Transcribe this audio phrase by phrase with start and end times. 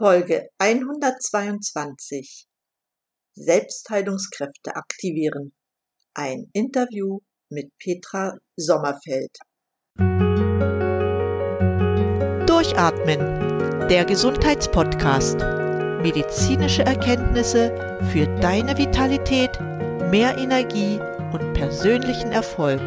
[0.00, 2.46] Folge 122
[3.34, 5.52] Selbstheilungskräfte aktivieren.
[6.14, 7.18] Ein Interview
[7.50, 9.36] mit Petra Sommerfeld.
[12.46, 13.18] Durchatmen,
[13.88, 15.38] der Gesundheitspodcast.
[16.00, 17.74] Medizinische Erkenntnisse
[18.12, 19.58] für deine Vitalität,
[20.12, 21.00] mehr Energie
[21.32, 22.80] und persönlichen Erfolg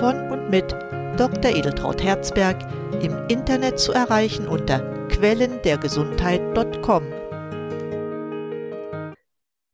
[0.00, 0.72] von und mit
[1.16, 1.52] Dr.
[1.54, 2.56] Edeltraut Herzberg
[3.00, 7.02] im Internet zu erreichen unter quellendergesundheit.com.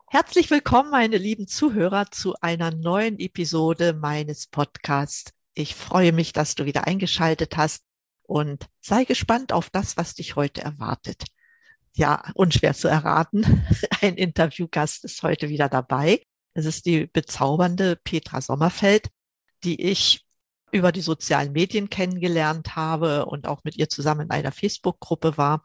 [0.09, 5.30] Herzlich willkommen, meine lieben Zuhörer, zu einer neuen Episode meines Podcasts.
[5.55, 7.85] Ich freue mich, dass du wieder eingeschaltet hast
[8.24, 11.23] und sei gespannt auf das, was dich heute erwartet.
[11.93, 13.65] Ja, unschwer zu erraten.
[14.01, 16.23] Ein Interviewgast ist heute wieder dabei.
[16.55, 19.10] Es ist die bezaubernde Petra Sommerfeld,
[19.63, 20.26] die ich
[20.73, 25.65] über die sozialen Medien kennengelernt habe und auch mit ihr zusammen in einer Facebook-Gruppe war.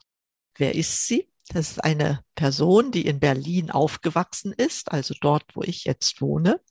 [0.56, 1.32] Wer ist sie?
[1.50, 6.62] Das ist eine Person, die in Berlin aufgewachsen ist, also dort, wo ich jetzt wohne,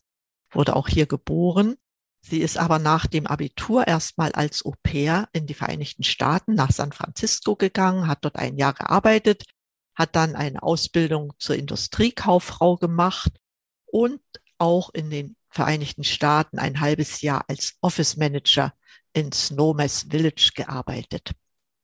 [0.51, 1.77] wurde auch hier geboren.
[2.23, 6.71] Sie ist aber nach dem Abitur erstmal als Au pair in die Vereinigten Staaten nach
[6.71, 9.45] San Francisco gegangen, hat dort ein Jahr gearbeitet,
[9.95, 13.33] hat dann eine Ausbildung zur Industriekauffrau gemacht
[13.87, 14.21] und
[14.59, 18.73] auch in den Vereinigten Staaten ein halbes Jahr als Office Manager
[19.13, 21.33] in Snowmass Village gearbeitet.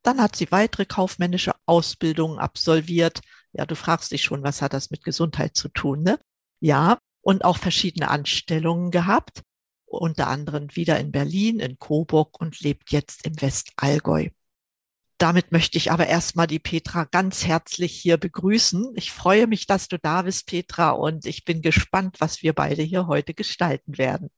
[0.03, 3.21] Dann hat sie weitere kaufmännische Ausbildungen absolviert.
[3.53, 6.19] Ja, du fragst dich schon, was hat das mit Gesundheit zu tun, ne?
[6.61, 9.43] Ja, und auch verschiedene Anstellungen gehabt,
[9.85, 14.29] unter anderem wieder in Berlin, in Coburg und lebt jetzt im Westallgäu.
[15.19, 18.93] Damit möchte ich aber erstmal die Petra ganz herzlich hier begrüßen.
[18.97, 22.83] Ich freue mich, dass du da bist, Petra, und ich bin gespannt, was wir beide
[22.83, 24.31] hier heute gestalten werden.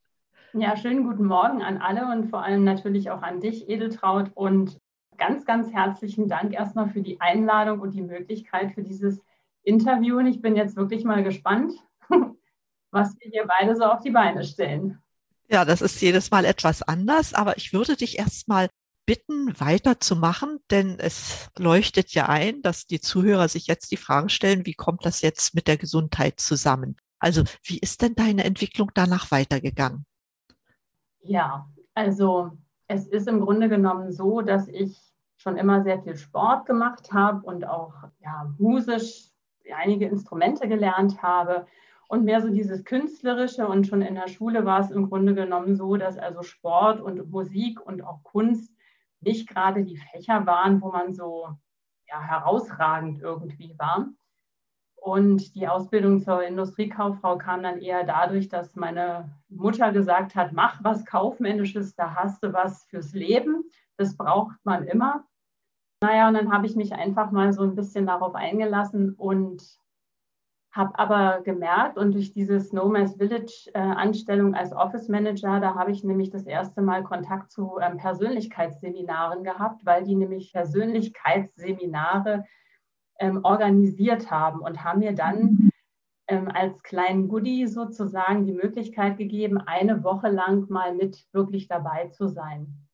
[0.53, 4.31] Ja, schönen guten Morgen an alle und vor allem natürlich auch an dich, Edeltraut.
[4.35, 4.79] Und
[5.17, 9.21] ganz, ganz herzlichen Dank erstmal für die Einladung und die Möglichkeit für dieses
[9.65, 10.19] Interview.
[10.19, 11.73] Und ich bin jetzt wirklich mal gespannt,
[12.91, 15.03] was wir hier beide so auf die Beine stellen.
[15.51, 18.69] Ja, das ist jedes Mal etwas anders, aber ich würde dich erstmal
[19.09, 24.67] bitten, weiterzumachen, denn es leuchtet ja ein, dass die Zuhörer sich jetzt die Fragen stellen,
[24.67, 26.95] wie kommt das jetzt mit der Gesundheit zusammen?
[27.19, 30.05] Also wie ist denn deine Entwicklung danach weitergegangen?
[31.23, 32.51] Ja, also
[32.87, 35.01] es ist im Grunde genommen so, dass ich
[35.39, 39.31] schon immer sehr viel Sport gemacht habe und auch ja, musisch
[39.75, 41.67] einige Instrumente gelernt habe
[42.09, 43.67] und mehr so dieses Künstlerische.
[43.67, 47.31] Und schon in der Schule war es im Grunde genommen so, dass also Sport und
[47.31, 48.78] Musik und auch Kunst
[49.21, 51.49] nicht gerade die Fächer waren, wo man so
[52.07, 54.09] ja, herausragend irgendwie war.
[55.01, 60.83] Und die Ausbildung zur Industriekauffrau kam dann eher dadurch, dass meine Mutter gesagt hat, mach
[60.83, 63.65] was Kaufmännisches, da hast du was fürs Leben.
[63.97, 65.25] Das braucht man immer.
[66.01, 69.79] Naja, und dann habe ich mich einfach mal so ein bisschen darauf eingelassen und
[70.71, 75.91] habe aber gemerkt und durch diese Snowmass Village äh, Anstellung als Office Manager, da habe
[75.91, 82.45] ich nämlich das erste Mal Kontakt zu ähm, Persönlichkeitsseminaren gehabt, weil die nämlich Persönlichkeitsseminare
[83.19, 85.71] ähm, organisiert haben und haben mir dann
[86.29, 92.09] ähm, als kleinen Goodie sozusagen die Möglichkeit gegeben, eine Woche lang mal mit wirklich dabei
[92.09, 92.87] zu sein.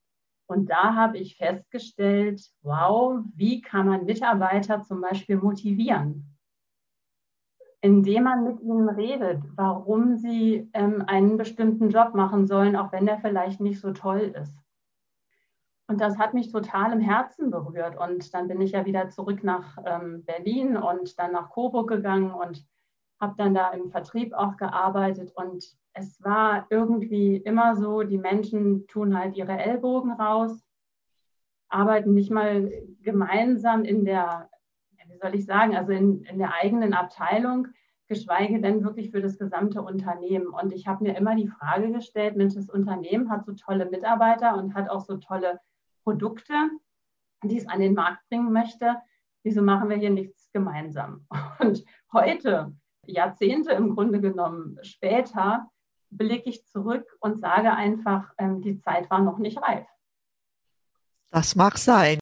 [0.47, 6.34] Und da habe ich festgestellt, wow, wie kann man Mitarbeiter zum Beispiel motivieren?
[7.85, 13.05] Indem man mit ihnen redet, warum sie ähm, einen bestimmten Job machen sollen, auch wenn
[13.05, 14.59] der vielleicht nicht so toll ist.
[15.87, 17.95] Und das hat mich total im Herzen berührt.
[17.99, 22.33] Und dann bin ich ja wieder zurück nach ähm, Berlin und dann nach Coburg gegangen
[22.33, 22.67] und
[23.21, 25.33] habe dann da im Vertrieb auch gearbeitet.
[25.35, 30.65] Und es war irgendwie immer so, die Menschen tun halt ihre Ellbogen raus,
[31.69, 34.49] arbeiten nicht mal gemeinsam in der
[35.15, 37.69] wie soll ich sagen, also in, in der eigenen Abteilung,
[38.09, 40.49] geschweige denn wirklich für das gesamte Unternehmen.
[40.49, 44.57] Und ich habe mir immer die Frage gestellt, Mensch, das Unternehmen hat so tolle Mitarbeiter
[44.57, 45.61] und hat auch so tolle
[46.03, 46.53] Produkte,
[47.43, 48.97] die es an den Markt bringen möchte.
[49.43, 51.27] Wieso machen wir hier nichts gemeinsam?
[51.59, 52.75] Und heute,
[53.07, 55.69] Jahrzehnte im Grunde genommen später,
[56.09, 59.87] blicke ich zurück und sage einfach, ähm, die Zeit war noch nicht reif.
[61.31, 62.19] Das mag sein.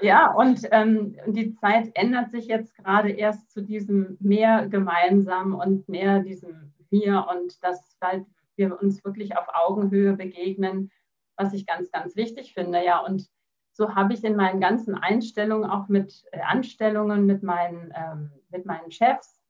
[0.00, 5.88] Ja, und ähm, die Zeit ändert sich jetzt gerade erst zu diesem mehr gemeinsam und
[5.88, 8.26] mehr diesem Wir und dass halt
[8.56, 10.90] wir uns wirklich auf Augenhöhe begegnen,
[11.36, 12.84] was ich ganz, ganz wichtig finde.
[12.84, 13.26] Ja, und
[13.72, 18.66] so habe ich in meinen ganzen Einstellungen, auch mit äh, Anstellungen, mit meinen, ähm, mit
[18.66, 19.40] meinen Chefs,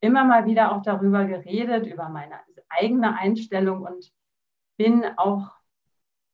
[0.00, 4.10] immer mal wieder auch darüber geredet, über meine eigene Einstellung und
[4.78, 5.50] bin auch,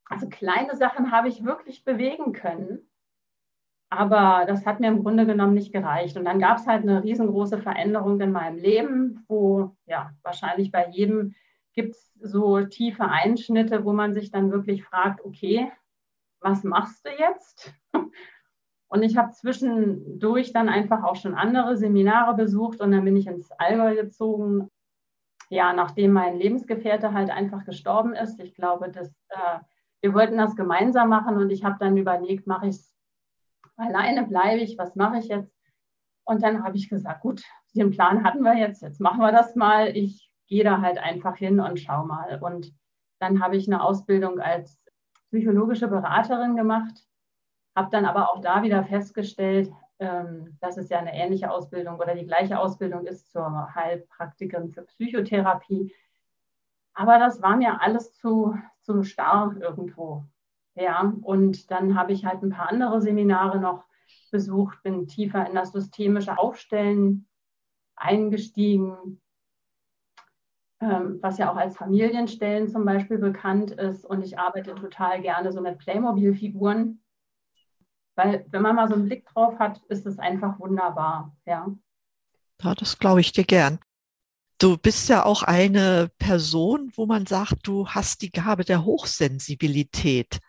[0.04, 2.87] also kleine Sachen habe ich wirklich bewegen können
[3.90, 6.16] Aber das hat mir im Grunde genommen nicht gereicht.
[6.16, 10.88] Und dann gab es halt eine riesengroße Veränderung in meinem Leben, wo ja wahrscheinlich bei
[10.88, 11.34] jedem
[11.72, 15.70] gibt es so tiefe Einschnitte, wo man sich dann wirklich fragt, okay,
[16.40, 17.72] was machst du jetzt?
[18.88, 23.26] Und ich habe zwischendurch dann einfach auch schon andere Seminare besucht und dann bin ich
[23.26, 24.70] ins Allgäu gezogen.
[25.50, 28.40] Ja, nachdem mein Lebensgefährte halt einfach gestorben ist.
[28.40, 29.58] Ich glaube, dass äh,
[30.00, 32.97] wir wollten das gemeinsam machen und ich habe dann überlegt, mache ich es
[33.78, 35.52] alleine, bleibe ich, was mache ich jetzt?
[36.24, 37.42] Und dann habe ich gesagt, gut,
[37.74, 39.96] den Plan hatten wir jetzt, jetzt machen wir das mal.
[39.96, 42.38] Ich gehe da halt einfach hin und schau mal.
[42.42, 42.74] Und
[43.18, 44.78] dann habe ich eine Ausbildung als
[45.30, 47.08] psychologische Beraterin gemacht
[47.78, 52.16] habe dann aber auch da wieder festgestellt, ähm, dass es ja eine ähnliche Ausbildung oder
[52.16, 55.94] die gleiche Ausbildung ist zur Heilpraktikerin für Psychotherapie.
[56.92, 60.24] Aber das war mir alles zu, zu starr irgendwo.
[60.80, 63.84] Ja, und dann habe ich halt ein paar andere Seminare noch
[64.30, 67.26] besucht, bin tiefer in das systemische Aufstellen
[67.96, 69.20] eingestiegen,
[70.80, 74.04] ähm, was ja auch als Familienstellen zum Beispiel bekannt ist.
[74.04, 77.02] Und ich arbeite total gerne so mit Playmobil-Figuren.
[78.14, 81.36] Weil wenn man mal so einen Blick drauf hat, ist es einfach wunderbar.
[81.44, 81.74] Ja,
[82.62, 83.80] ja das glaube ich dir gern.
[84.58, 90.40] Du bist ja auch eine Person, wo man sagt, du hast die Gabe der Hochsensibilität.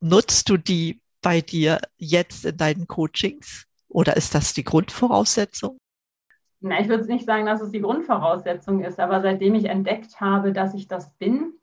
[0.00, 5.78] Nutzt du die bei dir jetzt in deinen Coachings oder ist das die Grundvoraussetzung?
[6.60, 10.52] Na, ich würde nicht sagen, dass es die Grundvoraussetzung ist, aber seitdem ich entdeckt habe,
[10.52, 11.54] dass ich das bin,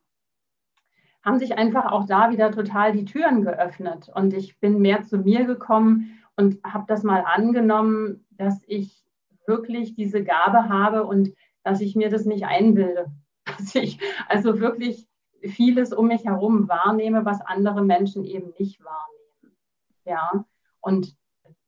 [1.24, 4.10] haben sich einfach auch da wieder total die Türen geöffnet.
[4.14, 9.04] Und ich bin mehr zu mir gekommen und habe das mal angenommen, dass ich
[9.46, 11.34] wirklich diese Gabe habe und
[11.64, 13.12] dass ich mir das nicht einbilde.
[13.46, 15.08] Dass ich also wirklich
[15.42, 19.58] vieles um mich herum wahrnehme, was andere Menschen eben nicht wahrnehmen.
[20.06, 20.46] Ja,
[20.82, 21.16] und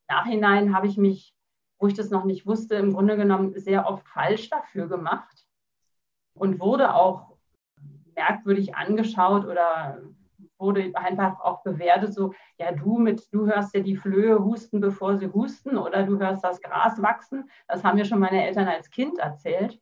[0.07, 1.36] Nachhinein habe ich mich,
[1.77, 5.45] wo ich das noch nicht wusste, im Grunde genommen sehr oft falsch dafür gemacht
[6.33, 7.38] und wurde auch
[8.16, 10.01] merkwürdig angeschaut oder
[10.57, 15.18] wurde einfach auch bewertet, so, ja, du mit, du hörst ja die Flöhe husten, bevor
[15.18, 17.50] sie husten, oder du hörst das Gras wachsen.
[17.68, 19.80] Das haben mir schon meine Eltern als Kind erzählt.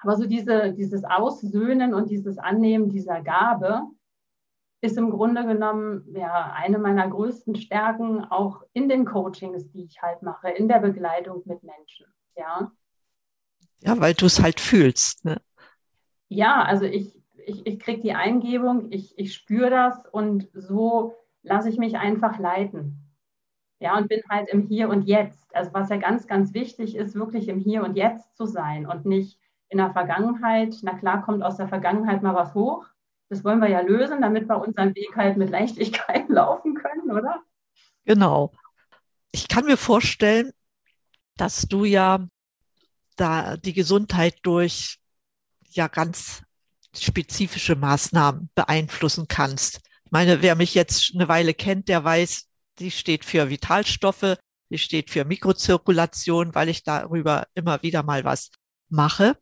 [0.00, 3.82] Aber so diese, dieses Aussöhnen und dieses Annehmen dieser Gabe
[4.80, 10.00] ist im Grunde genommen ja eine meiner größten Stärken, auch in den Coachings, die ich
[10.00, 12.06] halt mache, in der Begleitung mit Menschen.
[12.34, 12.72] Ja,
[13.80, 15.24] ja weil du es halt fühlst.
[15.26, 15.40] Ne?
[16.30, 21.68] ja, also ich, ich, ich kriege die Eingebung, ich, ich spüre das und so lasse
[21.68, 23.06] ich mich einfach leiten.
[23.80, 25.54] Ja, und bin halt im Hier und Jetzt.
[25.54, 29.06] Also was ja ganz, ganz wichtig ist, wirklich im Hier und Jetzt zu sein und
[29.06, 29.39] nicht
[29.70, 30.76] in der Vergangenheit.
[30.82, 32.84] Na klar, kommt aus der Vergangenheit mal was hoch.
[33.28, 37.42] Das wollen wir ja lösen, damit wir unseren Weg halt mit Leichtigkeit laufen können, oder?
[38.04, 38.52] Genau.
[39.30, 40.52] Ich kann mir vorstellen,
[41.36, 42.26] dass du ja
[43.16, 44.98] da die Gesundheit durch
[45.70, 46.42] ja ganz
[46.96, 49.80] spezifische Maßnahmen beeinflussen kannst.
[50.04, 52.48] Ich meine, wer mich jetzt eine Weile kennt, der weiß,
[52.80, 54.36] die steht für Vitalstoffe,
[54.70, 58.50] die steht für Mikrozirkulation, weil ich darüber immer wieder mal was
[58.88, 59.36] mache.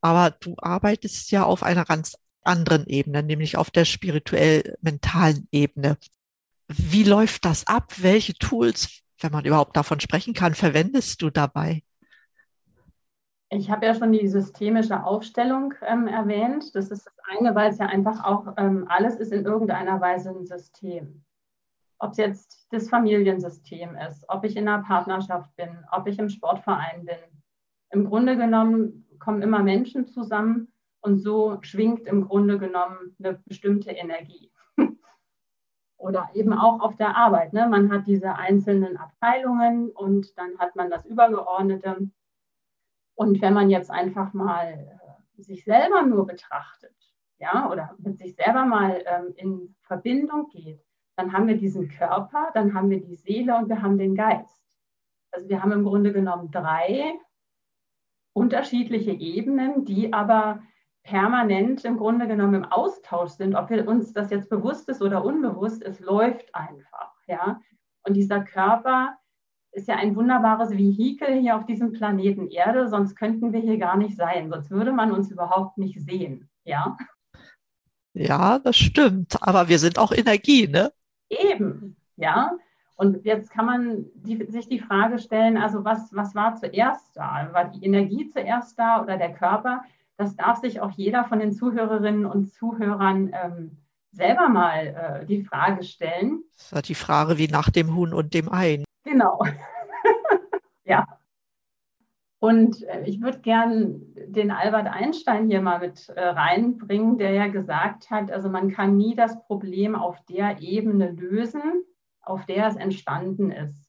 [0.00, 5.98] Aber du arbeitest ja auf einer ganz anderen Ebene, nämlich auf der spirituell-mentalen Ebene.
[6.68, 7.92] Wie läuft das ab?
[7.98, 11.82] Welche Tools, wenn man überhaupt davon sprechen kann, verwendest du dabei?
[13.50, 16.74] Ich habe ja schon die systemische Aufstellung ähm, erwähnt.
[16.74, 20.30] Das ist das eine, weil es ja einfach auch ähm, alles ist in irgendeiner Weise
[20.30, 21.24] ein System.
[21.98, 26.28] Ob es jetzt das Familiensystem ist, ob ich in einer Partnerschaft bin, ob ich im
[26.28, 27.16] Sportverein bin.
[27.90, 33.90] Im Grunde genommen kommen immer Menschen zusammen und so schwingt im Grunde genommen eine bestimmte
[33.90, 34.50] Energie.
[35.98, 37.52] Oder eben auch auf der Arbeit.
[37.52, 37.68] Ne?
[37.68, 42.08] Man hat diese einzelnen Abteilungen und dann hat man das Übergeordnete
[43.16, 44.88] und wenn man jetzt einfach mal
[45.36, 46.96] äh, sich selber nur betrachtet,
[47.38, 50.82] ja, oder mit sich selber mal ähm, in Verbindung geht,
[51.16, 54.64] dann haben wir diesen Körper, dann haben wir die Seele und wir haben den Geist.
[55.32, 57.12] Also wir haben im Grunde genommen drei
[58.32, 60.62] unterschiedliche Ebenen, die aber
[61.02, 65.24] permanent im Grunde genommen im Austausch sind, ob wir uns das jetzt bewusst ist oder
[65.24, 67.60] unbewusst, es läuft einfach, ja.
[68.06, 69.16] Und dieser Körper
[69.72, 73.96] ist ja ein wunderbares Vehikel hier auf diesem Planeten Erde, sonst könnten wir hier gar
[73.96, 76.96] nicht sein, sonst würde man uns überhaupt nicht sehen, ja?
[78.12, 80.92] Ja, das stimmt, aber wir sind auch Energie, ne?
[81.30, 82.52] Eben, ja.
[82.98, 87.48] Und jetzt kann man die, sich die Frage stellen, also was, was war zuerst da?
[87.52, 89.84] War die Energie zuerst da oder der Körper?
[90.16, 93.76] Das darf sich auch jeder von den Zuhörerinnen und Zuhörern ähm,
[94.10, 96.42] selber mal äh, die Frage stellen.
[96.56, 98.82] Das war die Frage wie nach dem Huhn und dem Ei.
[99.04, 99.44] Genau.
[100.84, 101.06] ja.
[102.40, 107.46] Und äh, ich würde gern den Albert Einstein hier mal mit äh, reinbringen, der ja
[107.46, 111.84] gesagt hat, also man kann nie das Problem auf der Ebene lösen,
[112.28, 113.88] auf der es entstanden ist.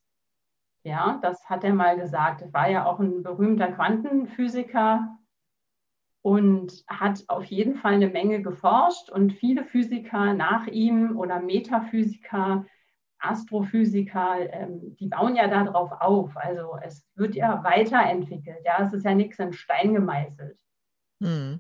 [0.84, 2.42] Ja, das hat er mal gesagt.
[2.42, 5.18] Er war ja auch ein berühmter Quantenphysiker
[6.22, 12.66] und hat auf jeden Fall eine Menge geforscht und viele Physiker nach ihm oder Metaphysiker
[13.20, 16.36] Astrophysiker, ähm, die bauen ja darauf auf.
[16.38, 18.60] Also es wird ja weiterentwickelt.
[18.64, 20.60] Ja, es ist ja nichts in Stein gemeißelt.
[21.20, 21.60] Mhm.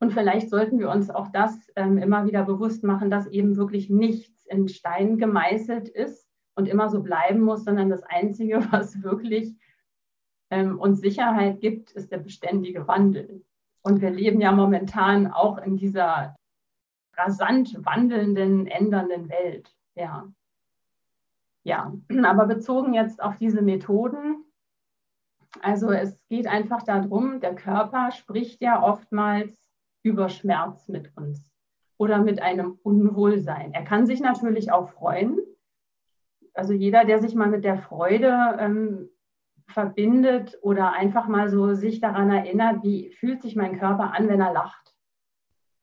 [0.00, 3.88] Und vielleicht sollten wir uns auch das ähm, immer wieder bewusst machen, dass eben wirklich
[3.88, 9.54] nichts in Stein gemeißelt ist und immer so bleiben muss, sondern das Einzige, was wirklich
[10.50, 13.44] ähm, uns Sicherheit gibt, ist der beständige Wandel.
[13.82, 16.36] Und wir leben ja momentan auch in dieser
[17.16, 19.74] rasant wandelnden, ändernden Welt.
[19.94, 20.28] Ja.
[21.62, 24.44] Ja, aber bezogen jetzt auf diese Methoden,
[25.60, 29.63] also es geht einfach darum, der Körper spricht ja oftmals
[30.04, 31.50] über Schmerz mit uns
[31.96, 33.74] oder mit einem Unwohlsein.
[33.74, 35.38] Er kann sich natürlich auch freuen.
[36.52, 39.08] Also jeder, der sich mal mit der Freude ähm,
[39.66, 44.40] verbindet oder einfach mal so sich daran erinnert, wie fühlt sich mein Körper an, wenn
[44.40, 44.94] er lacht.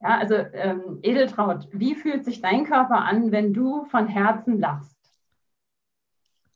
[0.00, 5.02] Ja, also ähm, Edeltraut, wie fühlt sich dein Körper an, wenn du von Herzen lachst?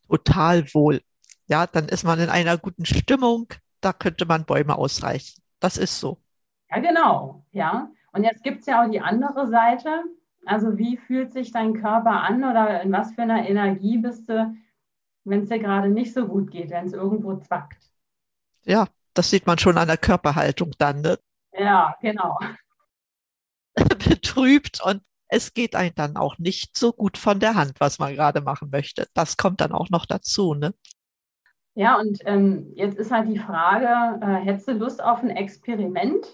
[0.07, 1.01] total wohl.
[1.47, 3.47] Ja, dann ist man in einer guten Stimmung.
[3.81, 5.41] Da könnte man Bäume ausreichen.
[5.59, 6.17] Das ist so.
[6.69, 7.43] Ja, genau.
[7.51, 7.89] Ja.
[8.11, 10.03] Und jetzt gibt es ja auch die andere Seite.
[10.45, 14.55] Also wie fühlt sich dein Körper an oder in was für einer Energie bist du,
[15.25, 17.91] wenn es dir gerade nicht so gut geht, wenn es irgendwo zwackt?
[18.63, 21.01] Ja, das sieht man schon an der Körperhaltung dann.
[21.01, 21.19] Ne?
[21.53, 22.37] Ja, genau.
[23.75, 28.15] Betrübt und es geht einem dann auch nicht so gut von der Hand, was man
[28.15, 29.07] gerade machen möchte.
[29.13, 30.53] Das kommt dann auch noch dazu.
[30.53, 30.73] Ne?
[31.75, 36.25] Ja, und ähm, jetzt ist halt die Frage, äh, hättest du Lust auf ein Experiment?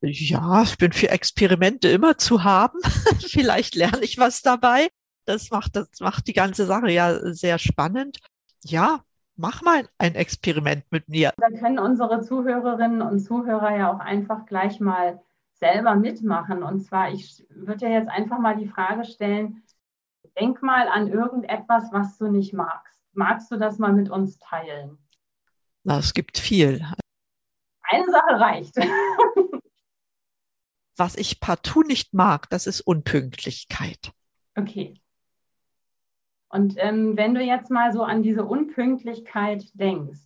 [0.00, 2.78] Ja, ich bin für Experimente immer zu haben.
[3.20, 4.88] Vielleicht lerne ich was dabei.
[5.24, 8.18] Das macht, das macht die ganze Sache ja sehr spannend.
[8.62, 9.00] Ja,
[9.36, 11.32] mach mal ein Experiment mit mir.
[11.36, 15.20] Da können unsere Zuhörerinnen und Zuhörer ja auch einfach gleich mal
[15.54, 16.62] selber mitmachen.
[16.62, 19.62] Und zwar, ich würde dir jetzt einfach mal die Frage stellen,
[20.38, 23.00] denk mal an irgendetwas, was du nicht magst.
[23.12, 24.98] Magst du das mal mit uns teilen?
[25.84, 26.84] Na, es gibt viel.
[27.82, 28.74] Eine Sache reicht.
[30.96, 34.12] was ich partout nicht mag, das ist Unpünktlichkeit.
[34.54, 35.00] Okay.
[36.48, 40.20] Und ähm, wenn du jetzt mal so an diese Unpünktlichkeit denkst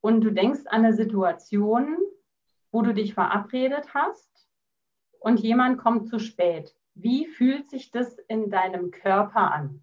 [0.00, 1.96] und du denkst an eine Situation,
[2.70, 4.30] wo du dich verabredet hast
[5.20, 6.74] und jemand kommt zu spät.
[6.94, 9.82] Wie fühlt sich das in deinem Körper an?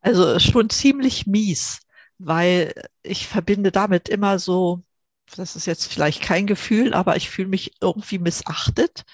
[0.00, 1.80] Also schon ziemlich mies,
[2.18, 4.82] weil ich verbinde damit immer so,
[5.36, 9.04] das ist jetzt vielleicht kein Gefühl, aber ich fühle mich irgendwie missachtet.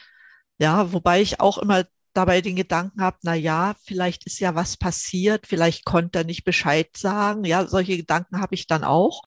[0.58, 4.76] Ja, wobei ich auch immer dabei den Gedanken habe, na ja, vielleicht ist ja was
[4.76, 7.44] passiert, vielleicht konnte er nicht Bescheid sagen.
[7.44, 9.22] Ja, solche Gedanken habe ich dann auch.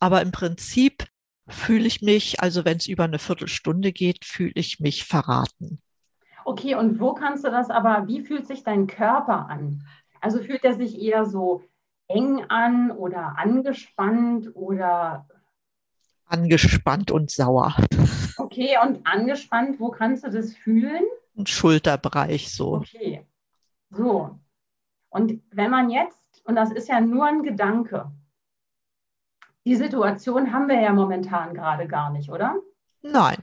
[0.00, 1.06] Aber im Prinzip
[1.48, 5.80] fühle ich mich, also wenn es über eine Viertelstunde geht, fühle ich mich verraten.
[6.44, 9.86] Okay, und wo kannst du das aber, wie fühlt sich dein Körper an?
[10.20, 11.62] Also fühlt er sich eher so
[12.08, 15.26] eng an oder angespannt oder
[16.26, 17.76] angespannt und sauer.
[18.38, 21.04] Okay, und angespannt, wo kannst du das fühlen?
[21.34, 22.76] Im Schulterbereich so.
[22.76, 23.26] Okay.
[23.90, 24.38] So.
[25.08, 28.10] Und wenn man jetzt, und das ist ja nur ein Gedanke,
[29.64, 32.56] die Situation haben wir ja momentan gerade gar nicht, oder?
[33.02, 33.36] Nein.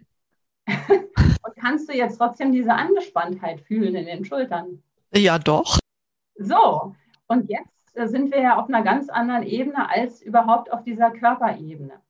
[0.68, 4.82] Und kannst du jetzt trotzdem diese Angespanntheit fühlen in den Schultern?
[5.14, 5.80] Ja, doch.
[6.36, 6.96] So,
[7.28, 11.12] und jetzt äh, sind wir ja auf einer ganz anderen Ebene als überhaupt auf dieser
[11.12, 12.02] Körperebene.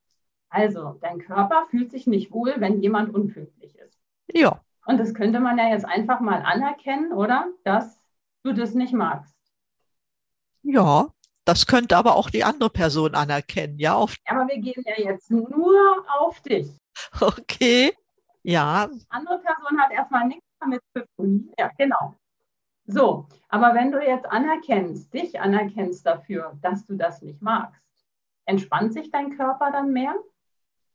[0.53, 3.99] Also, dein Körper fühlt sich nicht wohl, wenn jemand unpünktlich ist.
[4.31, 4.61] Ja.
[4.85, 7.47] Und das könnte man ja jetzt einfach mal anerkennen, oder?
[7.63, 7.99] Dass
[8.43, 9.33] du das nicht magst.
[10.61, 11.07] Ja,
[11.43, 13.95] das könnte aber auch die andere Person anerkennen, ja.
[13.95, 16.69] Auf aber wir gehen ja jetzt nur auf dich.
[17.19, 17.91] Okay,
[18.43, 18.85] ja.
[18.85, 21.51] Die andere Person hat erstmal nichts damit zu tun.
[21.57, 22.13] Ja, genau.
[22.85, 27.81] So, aber wenn du jetzt anerkennst, dich anerkennst dafür, dass du das nicht magst,
[28.45, 30.13] entspannt sich dein Körper dann mehr?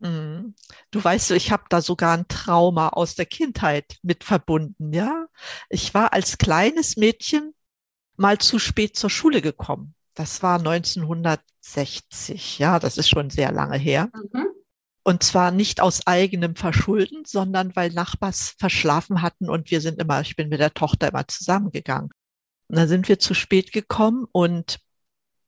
[0.01, 0.55] Mhm.
[0.91, 5.27] Du weißt, ich habe da sogar ein Trauma aus der Kindheit mit verbunden, ja.
[5.69, 7.55] Ich war als kleines Mädchen
[8.17, 9.95] mal zu spät zur Schule gekommen.
[10.15, 14.11] Das war 1960, ja, das ist schon sehr lange her.
[14.33, 14.47] Mhm.
[15.05, 20.21] Und zwar nicht aus eigenem Verschulden, sondern weil Nachbars verschlafen hatten und wir sind immer,
[20.21, 22.11] ich bin mit der Tochter immer zusammengegangen.
[22.69, 24.81] Und dann sind wir zu spät gekommen und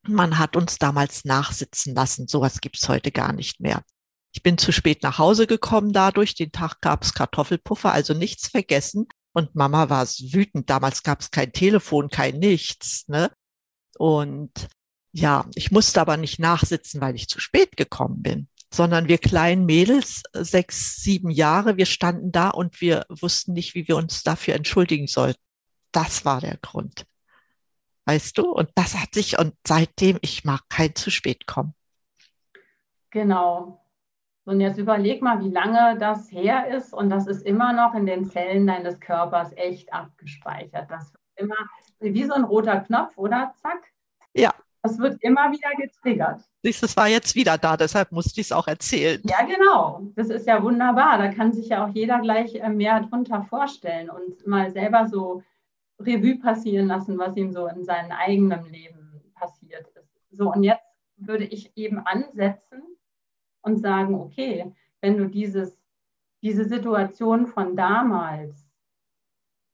[0.03, 2.27] man hat uns damals nachsitzen lassen.
[2.27, 3.83] Sowas gibt's heute gar nicht mehr.
[4.33, 6.35] Ich bin zu spät nach Hause gekommen dadurch.
[6.35, 9.09] Den Tag gab's Kartoffelpuffer, also nichts vergessen.
[9.33, 10.71] Und Mama war wütend.
[10.71, 13.09] Damals gab's kein Telefon, kein nichts.
[13.09, 13.31] Ne?
[13.99, 14.69] Und
[15.13, 19.67] ja, ich musste aber nicht nachsitzen, weil ich zu spät gekommen bin, sondern wir kleinen
[19.67, 24.55] Mädels, sechs, sieben Jahre, wir standen da und wir wussten nicht, wie wir uns dafür
[24.55, 25.41] entschuldigen sollten.
[25.91, 27.07] Das war der Grund.
[28.05, 28.51] Weißt du?
[28.51, 31.75] Und das hat sich, und seitdem, ich mag kein zu spät kommen.
[33.11, 33.85] Genau.
[34.45, 36.93] Und jetzt überleg mal, wie lange das her ist.
[36.93, 40.91] Und das ist immer noch in den Zellen deines Körpers echt abgespeichert.
[40.91, 41.57] Das wird immer
[42.01, 43.53] wie so ein roter Knopf, oder?
[43.61, 43.93] Zack.
[44.35, 44.53] Ja.
[44.83, 46.41] Das wird immer wieder getriggert.
[46.63, 49.21] Das war jetzt wieder da, deshalb musste ich es auch erzählen.
[49.25, 50.01] Ja, genau.
[50.17, 51.19] Das ist ja wunderbar.
[51.19, 55.43] Da kann sich ja auch jeder gleich äh, mehr drunter vorstellen und mal selber so
[55.99, 60.09] Revue passieren lassen, was ihm so in seinem eigenen Leben passiert ist.
[60.31, 60.85] So, und jetzt
[61.17, 62.83] würde ich eben ansetzen
[63.63, 65.79] und sagen, okay, wenn du dieses,
[66.43, 68.67] diese Situation von damals,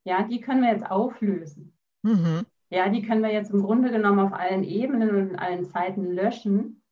[0.05, 1.77] ja, die können wir jetzt auflösen.
[2.03, 2.47] Mhm.
[2.71, 6.13] Ja, die können wir jetzt im Grunde genommen auf allen Ebenen und in allen Zeiten
[6.13, 6.83] löschen.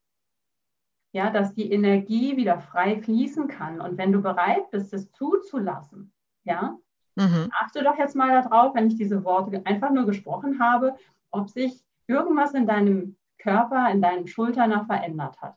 [1.12, 3.80] Ja, dass die Energie wieder frei fließen kann.
[3.80, 6.76] Und wenn du bereit bist, es zuzulassen, ja,
[7.14, 7.50] mhm.
[7.52, 10.96] achte doch jetzt mal darauf, wenn ich diese Worte einfach nur gesprochen habe,
[11.30, 15.56] ob sich irgendwas in deinem Körper, in deinen Schultern noch verändert hat.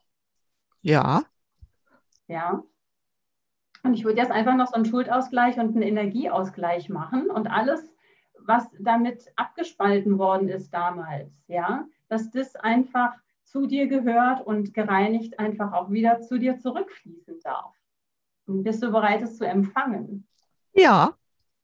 [0.82, 1.24] Ja.
[2.28, 2.64] Ja.
[3.84, 7.90] Und ich würde jetzt einfach noch so einen Schuldausgleich und einen Energieausgleich machen und alles
[8.48, 15.40] was damit abgespalten worden ist damals, ja, dass das einfach zu dir gehört und gereinigt
[15.40, 17.74] einfach auch wieder zu dir zurückfließen darf.
[18.46, 20.28] Und bist du bereit, es zu empfangen?
[20.74, 21.14] Ja.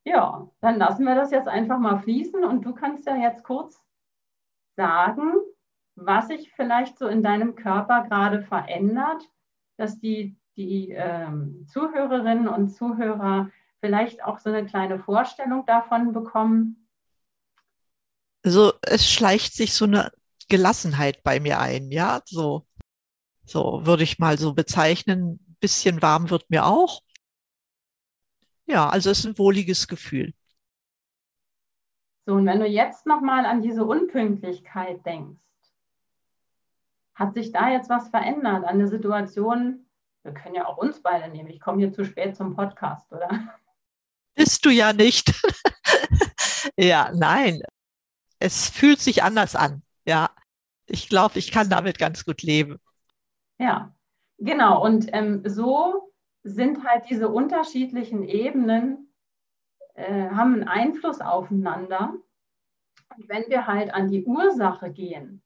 [0.05, 3.81] Ja, dann lassen wir das jetzt einfach mal fließen und du kannst ja jetzt kurz
[4.75, 5.33] sagen,
[5.95, 9.23] was sich vielleicht so in deinem Körper gerade verändert,
[9.77, 16.87] dass die, die ähm, Zuhörerinnen und Zuhörer vielleicht auch so eine kleine Vorstellung davon bekommen?
[18.43, 20.11] Also es schleicht sich so eine
[20.49, 22.65] Gelassenheit bei mir ein, ja, so,
[23.45, 25.39] so würde ich mal so bezeichnen.
[25.47, 27.01] Ein bisschen warm wird mir auch.
[28.65, 30.33] Ja, also es ist ein wohliges Gefühl.
[32.25, 35.41] So, und wenn du jetzt nochmal an diese Unpünktlichkeit denkst,
[37.15, 39.85] hat sich da jetzt was verändert an der Situation?
[40.23, 41.49] Wir können ja auch uns beide nehmen.
[41.49, 43.29] Ich komme hier zu spät zum Podcast, oder?
[44.35, 45.33] bist du ja nicht.
[46.77, 47.61] ja, nein.
[48.39, 49.83] Es fühlt sich anders an.
[50.05, 50.29] Ja,
[50.85, 52.79] ich glaube, ich kann damit ganz gut leben.
[53.59, 53.93] Ja,
[54.37, 54.83] genau.
[54.83, 56.11] Und ähm, so
[56.43, 59.13] sind halt diese unterschiedlichen Ebenen,
[59.93, 62.13] äh, haben einen Einfluss aufeinander.
[63.15, 65.42] Und wenn wir halt an die Ursache gehen,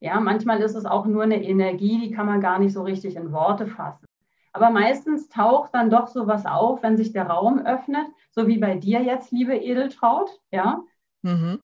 [0.00, 3.16] ja, manchmal ist es auch nur eine Energie, die kann man gar nicht so richtig
[3.16, 4.06] in Worte fassen.
[4.52, 8.76] Aber meistens taucht dann doch sowas auf, wenn sich der Raum öffnet, so wie bei
[8.76, 10.82] dir jetzt, liebe Edeltraut, ja.
[11.22, 11.60] Mhm.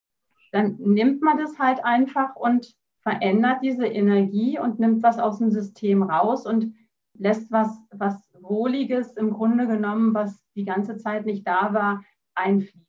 [0.53, 5.51] Dann nimmt man das halt einfach und verändert diese Energie und nimmt was aus dem
[5.51, 6.75] System raus und
[7.14, 12.86] lässt was, was Wohliges im Grunde genommen, was die ganze Zeit nicht da war, einfließen.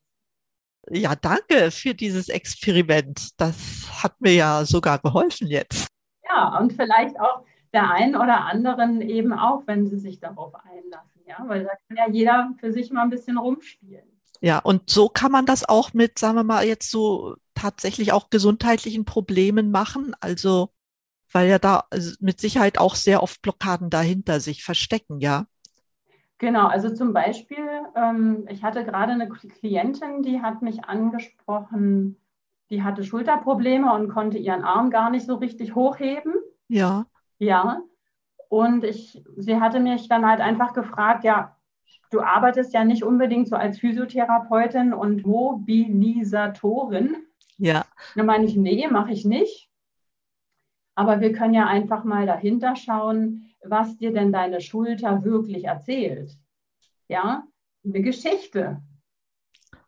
[0.89, 3.29] Ja, danke für dieses Experiment.
[3.37, 3.55] Das
[4.03, 5.87] hat mir ja sogar geholfen jetzt.
[6.29, 11.21] Ja, und vielleicht auch der einen oder anderen eben auch, wenn sie sich darauf einlassen.
[11.25, 14.05] Ja, weil da kann ja jeder für sich mal ein bisschen rumspielen.
[14.39, 18.29] Ja, und so kann man das auch mit, sagen wir mal, jetzt so tatsächlich auch
[18.29, 20.15] gesundheitlichen Problemen machen.
[20.19, 20.69] Also,
[21.31, 21.85] weil ja da
[22.19, 25.47] mit Sicherheit auch sehr oft Blockaden dahinter sich verstecken, ja.
[26.39, 32.17] Genau, also zum Beispiel, ähm, ich hatte gerade eine Klientin, die hat mich angesprochen,
[32.69, 36.35] die hatte Schulterprobleme und konnte ihren Arm gar nicht so richtig hochheben.
[36.67, 37.07] Ja.
[37.39, 37.81] Ja,
[38.49, 41.55] und ich, sie hatte mich dann halt einfach gefragt, ja,
[42.11, 47.15] du arbeitest ja nicht unbedingt so als Physiotherapeutin und Mobilisatorin.
[47.57, 47.85] Ja.
[48.15, 49.69] Dann meine ich, nee, mache ich nicht.
[50.95, 56.37] Aber wir können ja einfach mal dahinter schauen, was dir denn deine Schulter wirklich erzählt.
[57.07, 57.43] Ja,
[57.85, 58.81] eine Geschichte.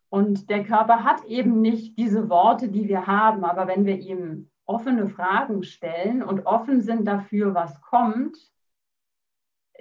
[0.09, 4.49] Und der Körper hat eben nicht diese Worte, die wir haben, aber wenn wir ihm
[4.65, 8.37] offene Fragen stellen und offen sind dafür, was kommt,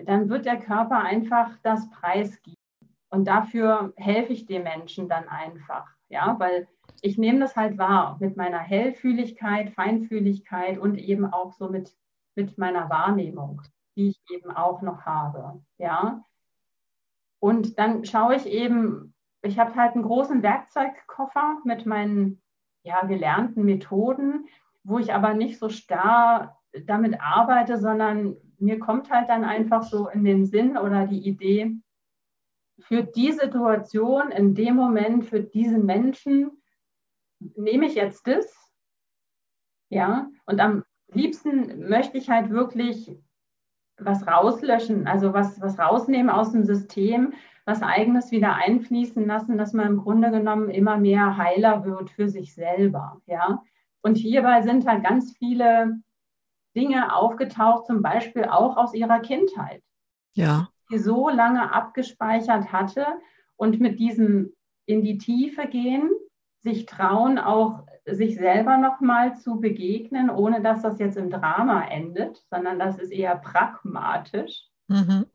[0.05, 2.57] dann wird der Körper einfach das preisgeben.
[3.11, 5.87] Und dafür helfe ich dem Menschen dann einfach.
[6.11, 6.69] Ja, weil
[7.03, 11.95] ich nehme das halt wahr mit meiner Hellfühligkeit, Feinfühligkeit und eben auch so mit,
[12.35, 13.63] mit meiner Wahrnehmung,
[13.99, 15.61] die ich eben auch noch habe.
[15.77, 16.23] Ja.
[17.41, 22.41] Und dann schaue ich eben, ich habe halt einen großen Werkzeugkoffer mit meinen
[22.85, 24.47] ja, gelernten Methoden,
[24.85, 30.09] wo ich aber nicht so starr damit arbeite, sondern mir kommt halt dann einfach so
[30.09, 31.77] in den Sinn oder die Idee,
[32.81, 36.63] für die Situation, in dem Moment, für diesen Menschen,
[37.41, 38.55] nehme ich jetzt das.
[39.91, 43.19] Ja, und am liebsten möchte ich halt wirklich
[43.99, 47.35] was rauslöschen, also was, was rausnehmen aus dem System,
[47.65, 52.29] was eigenes wieder einfließen lassen, dass man im Grunde genommen immer mehr heiler wird für
[52.29, 53.21] sich selber.
[53.27, 53.63] Ja,
[54.01, 56.01] und hierbei sind halt ganz viele
[56.77, 59.83] Dinge aufgetaucht, zum Beispiel auch aus ihrer Kindheit.
[60.35, 60.69] Ja.
[60.91, 63.07] Die so lange abgespeichert hatte
[63.57, 64.53] und mit diesem
[64.87, 66.11] in die Tiefe gehen,
[66.61, 72.45] sich trauen, auch sich selber nochmal zu begegnen, ohne dass das jetzt im Drama endet,
[72.51, 74.65] sondern das ist eher pragmatisch.
[74.89, 75.27] Mhm.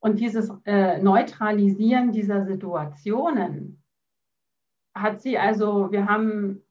[0.00, 3.82] Und dieses äh, Neutralisieren dieser Situationen
[4.94, 6.62] hat sie also, wir haben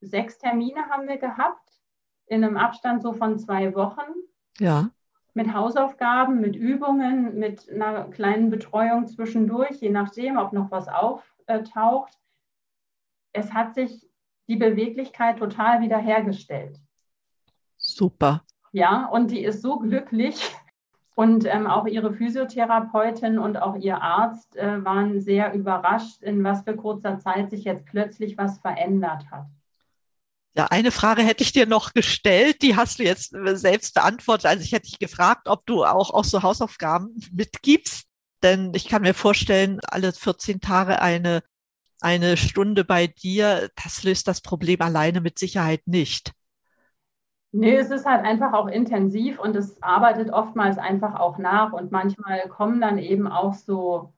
[0.00, 1.80] sechs Termine haben wir gehabt
[2.26, 4.12] in einem Abstand so von zwei Wochen.
[4.58, 4.90] Ja.
[5.34, 12.18] Mit Hausaufgaben, mit Übungen, mit einer kleinen Betreuung zwischendurch, je nachdem, ob noch was auftaucht.
[13.32, 14.08] Es hat sich
[14.48, 16.78] die Beweglichkeit total wiederhergestellt.
[17.76, 18.44] Super.
[18.72, 20.54] Ja, und die ist so glücklich.
[21.14, 26.62] Und ähm, auch ihre Physiotherapeutin und auch ihr Arzt äh, waren sehr überrascht, in was
[26.62, 29.46] für kurzer Zeit sich jetzt plötzlich was verändert hat.
[30.54, 34.46] Ja, eine Frage hätte ich dir noch gestellt, die hast du jetzt äh, selbst beantwortet.
[34.46, 38.06] Also ich hätte dich gefragt, ob du auch, auch so Hausaufgaben mitgibst.
[38.42, 41.42] Denn ich kann mir vorstellen, alle 14 Tage eine,
[42.02, 46.32] eine Stunde bei dir, das löst das Problem alleine mit Sicherheit nicht.
[47.52, 51.90] Nee, es ist halt einfach auch intensiv und es arbeitet oftmals einfach auch nach und
[51.90, 54.12] manchmal kommen dann eben auch so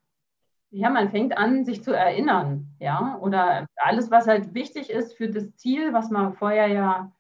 [0.73, 5.29] ja, man fängt an, sich zu erinnern, ja, oder alles, was halt wichtig ist für
[5.29, 7.13] das Ziel, was man vorher ja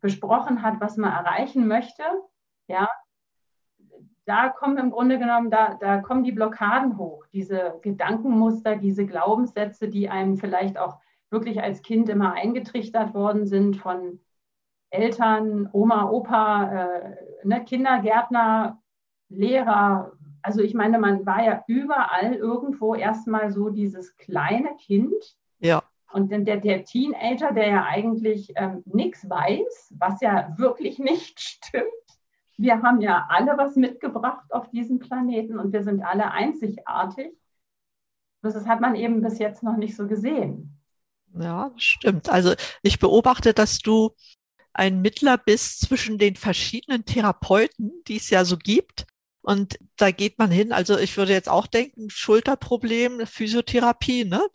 [0.00, 2.02] besprochen hat, was man erreichen möchte,
[2.66, 2.88] ja,
[4.26, 9.88] da kommen im Grunde genommen, da, da kommen die Blockaden hoch, diese Gedankenmuster, diese Glaubenssätze,
[9.88, 10.98] die einem vielleicht auch
[11.30, 14.20] wirklich als Kind immer eingetrichtert worden sind von
[14.90, 18.80] Eltern, Oma, Opa, äh, ne, Kindergärtner,
[19.28, 20.12] Lehrer,
[20.46, 25.12] also ich meine, man war ja überall irgendwo erstmal so dieses kleine Kind.
[25.58, 25.82] Ja.
[26.12, 31.40] Und dann der, der Teenager, der ja eigentlich ähm, nichts weiß, was ja wirklich nicht
[31.40, 31.84] stimmt.
[32.56, 37.32] Wir haben ja alle was mitgebracht auf diesem Planeten und wir sind alle einzigartig.
[38.42, 40.78] Das hat man eben bis jetzt noch nicht so gesehen.
[41.38, 42.28] Ja, stimmt.
[42.28, 44.14] Also ich beobachte, dass du
[44.72, 49.06] ein Mittler bist zwischen den verschiedenen Therapeuten, die es ja so gibt.
[49.42, 50.72] Und da geht man hin.
[50.72, 54.46] Also ich würde jetzt auch denken, Schulterproblem, Physiotherapie, ne?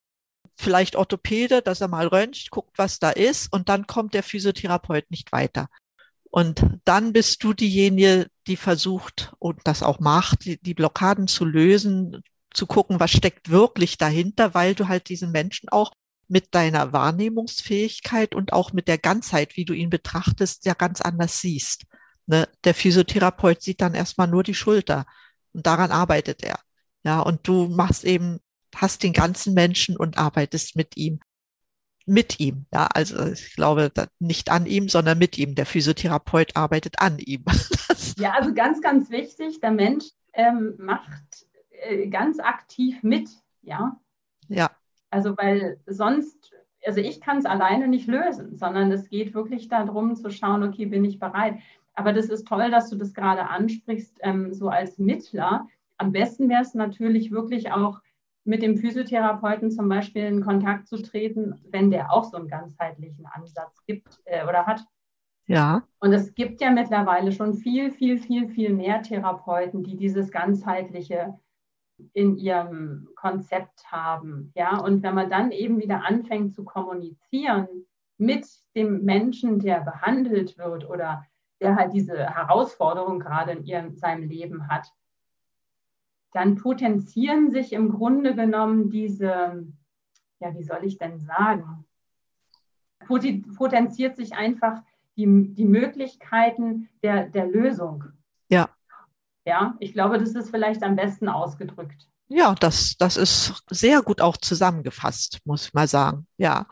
[0.58, 3.52] Vielleicht Orthopäde, dass er mal röntgt, guckt, was da ist.
[3.52, 5.70] Und dann kommt der Physiotherapeut nicht weiter.
[6.32, 11.44] Und dann bist du diejenige, die versucht und das auch macht, die, die Blockaden zu
[11.46, 15.92] lösen, zu gucken, was steckt wirklich dahinter, weil du halt diesen Menschen auch
[16.30, 21.42] mit deiner Wahrnehmungsfähigkeit und auch mit der Ganzheit, wie du ihn betrachtest, ja ganz anders
[21.42, 21.84] siehst.
[22.26, 22.48] Ne?
[22.64, 25.06] Der Physiotherapeut sieht dann erstmal nur die Schulter
[25.52, 26.58] und daran arbeitet er.
[27.04, 28.40] Ja, und du machst eben,
[28.74, 31.20] hast den ganzen Menschen und arbeitest mit ihm.
[32.12, 35.56] Mit ihm, ja, also ich glaube nicht an ihm, sondern mit ihm.
[35.56, 37.46] Der Physiotherapeut arbeitet an ihm.
[38.18, 43.30] ja, also ganz, ganz wichtig, der Mensch ähm, macht äh, ganz aktiv mit,
[43.62, 43.96] ja.
[44.50, 44.72] Ja.
[45.10, 46.52] Also weil sonst
[46.86, 50.86] also ich kann es alleine nicht lösen, sondern es geht wirklich darum zu schauen, okay,
[50.86, 51.60] bin ich bereit.
[51.94, 55.68] Aber das ist toll, dass du das gerade ansprichst, ähm, so als Mittler.
[55.98, 58.00] Am besten wäre es natürlich wirklich auch
[58.44, 63.26] mit dem Physiotherapeuten zum Beispiel in Kontakt zu treten, wenn der auch so einen ganzheitlichen
[63.26, 64.84] Ansatz gibt äh, oder hat.
[65.48, 65.84] Ja.
[66.00, 71.38] Und es gibt ja mittlerweile schon viel, viel, viel, viel mehr Therapeuten, die dieses ganzheitliche
[72.14, 74.52] in ihrem Konzept haben.
[74.56, 77.68] Ja, und wenn man dann eben wieder anfängt zu kommunizieren
[78.18, 81.26] mit dem Menschen, der behandelt wird oder
[81.60, 84.88] der halt diese Herausforderung gerade in ihrem, seinem Leben hat,
[86.34, 89.68] dann potenzieren sich im Grunde genommen diese,
[90.40, 91.86] ja, wie soll ich denn sagen,
[93.08, 94.82] potenziert sich einfach
[95.18, 98.06] die, die Möglichkeiten der, der Lösung.
[98.50, 98.70] Ja.
[99.46, 102.08] Ja, ich glaube, das ist vielleicht am besten ausgedrückt.
[102.28, 106.28] Ja, das, das ist sehr gut auch zusammengefasst, muss ich mal sagen.
[106.38, 106.68] Ja.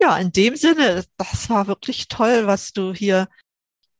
[0.00, 3.28] Ja, in dem Sinne, das war wirklich toll, was du hier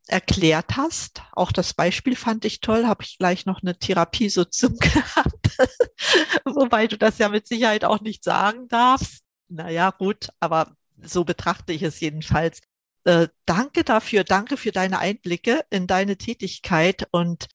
[0.06, 1.22] erklärt hast.
[1.32, 5.56] Auch das Beispiel fand ich toll, habe ich gleich noch eine Therapiesitzung gehabt,
[6.44, 9.22] wobei du das ja mit Sicherheit auch nicht sagen darfst.
[9.48, 12.60] Naja, gut, aber so betrachte ich es jedenfalls.
[13.04, 17.48] Äh, danke dafür, danke für deine Einblicke in deine Tätigkeit und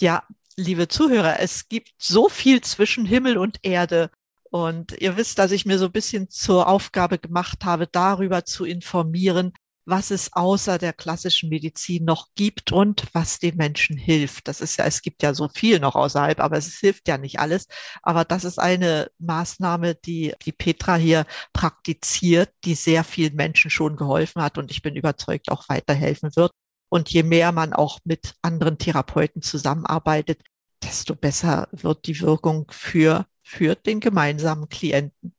[0.00, 0.22] ja,
[0.56, 4.10] liebe Zuhörer, es gibt so viel zwischen Himmel und Erde.
[4.50, 8.64] Und ihr wisst, dass ich mir so ein bisschen zur Aufgabe gemacht habe, darüber zu
[8.64, 9.52] informieren,
[9.88, 14.46] was es außer der klassischen Medizin noch gibt und was den Menschen hilft.
[14.46, 17.40] Das ist ja, es gibt ja so viel noch außerhalb, aber es hilft ja nicht
[17.40, 17.66] alles.
[18.02, 21.24] Aber das ist eine Maßnahme, die, die Petra hier
[21.54, 26.52] praktiziert, die sehr vielen Menschen schon geholfen hat und ich bin überzeugt auch weiterhelfen wird.
[26.90, 30.42] Und je mehr man auch mit anderen Therapeuten zusammenarbeitet,
[30.82, 35.34] desto besser wird die Wirkung für, für den gemeinsamen Klienten.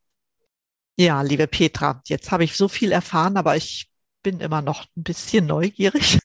[0.98, 3.89] Ja, liebe Petra, jetzt habe ich so viel erfahren, aber ich
[4.24, 6.20] bin immer noch ein bisschen neugierig.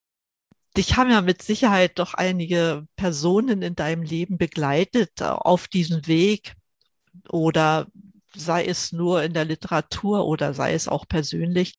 [0.76, 6.06] Dich haben ja mit Sicherheit doch einige Personen in deinem Leben begleitet äh, auf diesem
[6.06, 6.54] Weg
[7.28, 7.86] oder
[8.34, 11.74] sei es nur in der Literatur oder sei es auch persönlich,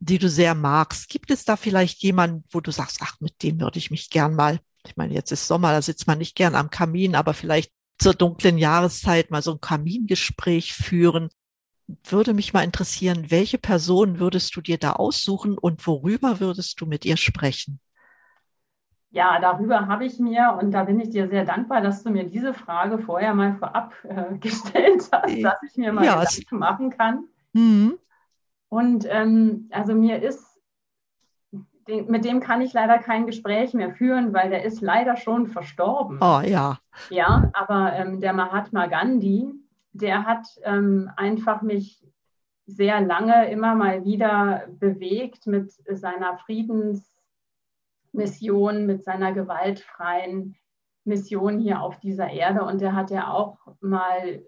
[0.00, 1.08] die du sehr magst.
[1.08, 4.34] Gibt es da vielleicht jemanden, wo du sagst, ach, mit dem würde ich mich gern
[4.34, 7.70] mal, ich meine, jetzt ist Sommer, da sitzt man nicht gern am Kamin, aber vielleicht
[7.98, 11.28] zur dunklen Jahreszeit mal so ein Kamingespräch führen
[12.04, 16.86] würde mich mal interessieren, welche Person würdest du dir da aussuchen und worüber würdest du
[16.86, 17.80] mit ihr sprechen?
[19.12, 22.24] Ja, darüber habe ich mir, und da bin ich dir sehr dankbar, dass du mir
[22.24, 26.58] diese Frage vorher mal vorab äh, gestellt hast, äh, dass ich mir mal ja, Gedanken
[26.58, 27.24] machen kann.
[27.52, 27.98] Mhm.
[28.68, 30.46] Und ähm, also mir ist,
[31.86, 36.18] mit dem kann ich leider kein Gespräch mehr führen, weil der ist leider schon verstorben.
[36.20, 36.78] Oh ja.
[37.08, 39.52] Ja, aber ähm, der Mahatma Gandhi,
[39.92, 42.04] der hat ähm, einfach mich
[42.66, 50.56] sehr lange immer mal wieder bewegt mit seiner Friedensmission, mit seiner gewaltfreien
[51.04, 52.64] Mission hier auf dieser Erde.
[52.64, 54.44] Und der hat ja auch mal,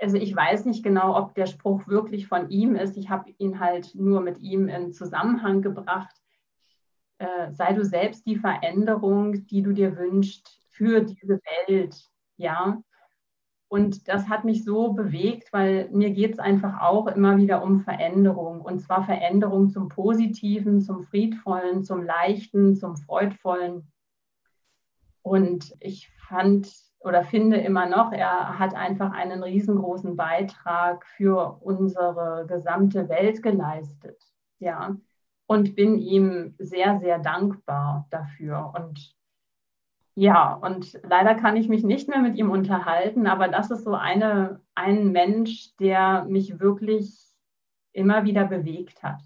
[0.00, 2.96] also ich weiß nicht genau, ob der Spruch wirklich von ihm ist.
[2.96, 6.16] Ich habe ihn halt nur mit ihm in Zusammenhang gebracht.
[7.18, 12.10] Äh, sei du selbst die Veränderung, die du dir wünschst für diese Welt.
[12.36, 12.82] Ja,
[13.74, 17.80] und das hat mich so bewegt, weil mir geht es einfach auch immer wieder um
[17.80, 18.60] Veränderung.
[18.60, 23.90] Und zwar Veränderung zum Positiven, zum Friedvollen, zum Leichten, zum Freudvollen.
[25.22, 32.46] Und ich fand oder finde immer noch, er hat einfach einen riesengroßen Beitrag für unsere
[32.46, 34.22] gesamte Welt geleistet.
[34.60, 34.96] Ja.
[35.48, 38.72] Und bin ihm sehr, sehr dankbar dafür.
[38.76, 39.16] Und
[40.16, 43.94] ja, und leider kann ich mich nicht mehr mit ihm unterhalten, aber das ist so
[43.94, 47.12] eine, ein Mensch, der mich wirklich
[47.92, 49.20] immer wieder bewegt hat.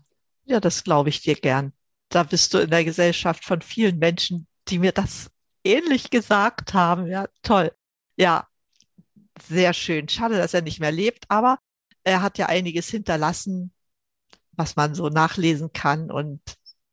[0.44, 1.72] Ja, das glaube ich dir gern.
[2.08, 5.30] Da bist du in der Gesellschaft von vielen Menschen, die mir das
[5.62, 7.06] ähnlich gesagt haben.
[7.06, 7.70] Ja, toll.
[8.16, 8.46] Ja,
[9.42, 10.08] sehr schön.
[10.08, 11.58] Schade, dass er nicht mehr lebt, aber
[12.02, 13.72] er hat ja einiges hinterlassen,
[14.52, 16.10] was man so nachlesen kann.
[16.10, 16.40] Und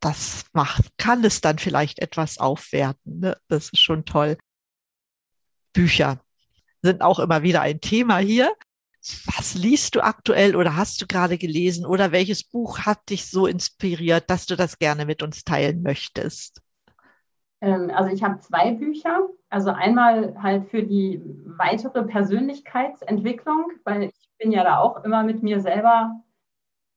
[0.06, 3.22] das macht, kann es dann vielleicht etwas aufwerten.
[3.22, 3.38] Ne?
[3.48, 4.38] Das ist schon toll.
[5.74, 6.20] Bücher
[6.84, 8.54] sind auch immer wieder ein Thema hier.
[9.26, 13.48] Was liest du aktuell oder hast du gerade gelesen oder welches Buch hat dich so
[13.48, 16.62] inspiriert, dass du das gerne mit uns teilen möchtest?
[17.62, 19.28] Ähm, also ich habe zwei Bücher.
[19.50, 25.42] Also einmal halt für die weitere Persönlichkeitsentwicklung, weil ich bin ja da auch immer mit
[25.42, 26.12] mir selber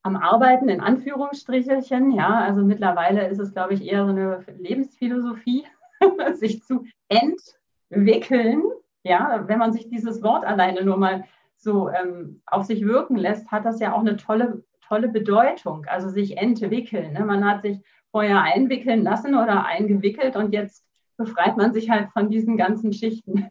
[0.09, 2.11] am Arbeiten, in Anführungsstrichelchen.
[2.11, 5.65] Ja, also mittlerweile ist es, glaube ich, eher so eine Lebensphilosophie,
[6.33, 8.63] sich zu entwickeln.
[9.03, 13.51] Ja, wenn man sich dieses Wort alleine nur mal so ähm, auf sich wirken lässt,
[13.51, 15.85] hat das ja auch eine tolle, tolle Bedeutung.
[15.87, 17.13] Also sich entwickeln.
[17.13, 17.23] Ne?
[17.23, 17.79] Man hat sich
[18.11, 20.83] vorher einwickeln lassen oder eingewickelt und jetzt
[21.17, 23.47] befreit man sich halt von diesen ganzen Schichten.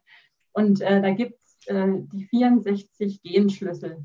[0.52, 4.02] Und äh, da gibt es äh, die 64 Genschlüssel.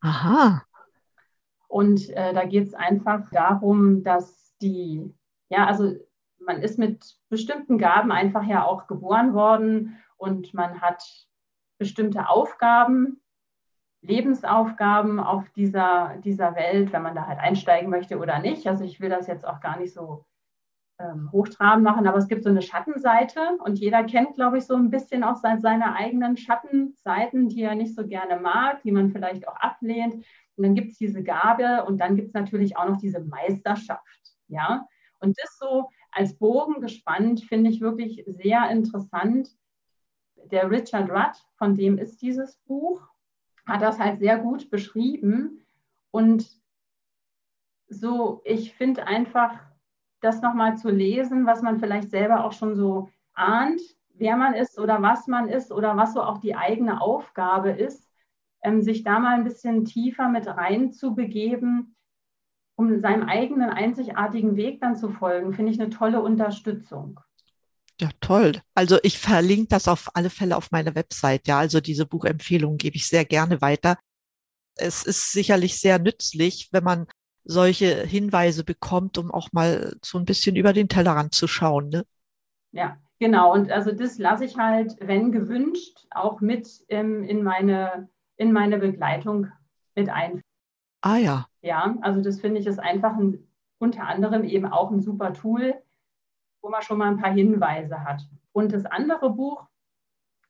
[0.00, 0.62] Aha.
[1.70, 5.14] Und äh, da geht es einfach darum, dass die,
[5.50, 5.94] ja, also
[6.40, 11.00] man ist mit bestimmten Gaben einfach ja auch geboren worden und man hat
[11.78, 13.20] bestimmte Aufgaben,
[14.02, 18.66] Lebensaufgaben auf dieser, dieser Welt, wenn man da halt einsteigen möchte oder nicht.
[18.66, 20.24] Also ich will das jetzt auch gar nicht so
[20.98, 24.74] ähm, hochtrabend machen, aber es gibt so eine Schattenseite und jeder kennt, glaube ich, so
[24.74, 29.46] ein bisschen auch seine eigenen Schattenseiten, die er nicht so gerne mag, die man vielleicht
[29.46, 30.24] auch ablehnt.
[30.56, 34.34] Und dann gibt es diese Gabe und dann gibt es natürlich auch noch diese Meisterschaft.
[34.48, 34.86] Ja?
[35.20, 39.48] Und das so als Bogen gespannt finde ich wirklich sehr interessant.
[40.50, 43.06] Der Richard Rudd, von dem ist dieses Buch,
[43.66, 45.64] hat das halt sehr gut beschrieben.
[46.10, 46.50] Und
[47.88, 49.60] so, ich finde einfach,
[50.20, 53.80] das nochmal zu lesen, was man vielleicht selber auch schon so ahnt,
[54.14, 58.09] wer man ist oder was man ist oder was so auch die eigene Aufgabe ist,
[58.82, 61.96] sich da mal ein bisschen tiefer mit rein zu begeben,
[62.76, 67.20] um seinem eigenen einzigartigen Weg dann zu folgen, finde ich eine tolle Unterstützung.
[68.00, 68.52] Ja, toll.
[68.74, 71.46] Also ich verlinke das auf alle Fälle auf meiner Website.
[71.46, 73.98] Ja, also diese Buchempfehlungen gebe ich sehr gerne weiter.
[74.76, 77.06] Es ist sicherlich sehr nützlich, wenn man
[77.44, 81.90] solche Hinweise bekommt, um auch mal so ein bisschen über den Tellerrand zu schauen.
[81.90, 82.06] Ne?
[82.72, 83.52] Ja, genau.
[83.52, 88.08] Und also das lasse ich halt, wenn gewünscht, auch mit ähm, in, meine,
[88.40, 89.48] in meine Begleitung
[89.94, 90.40] mit ein.
[91.02, 91.46] Ah ja.
[91.60, 93.46] Ja, also das finde ich ist einfach ein,
[93.78, 95.74] unter anderem eben auch ein super Tool,
[96.62, 98.22] wo man schon mal ein paar Hinweise hat.
[98.52, 99.66] Und das andere Buch,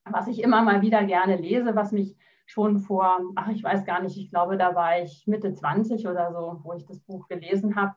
[0.05, 4.01] was ich immer mal wieder gerne lese, was mich schon vor, ach, ich weiß gar
[4.01, 7.75] nicht, ich glaube, da war ich Mitte 20 oder so, wo ich das Buch gelesen
[7.75, 7.93] habe.